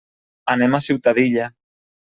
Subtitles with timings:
[0.53, 1.47] Anem a Ciutadilla.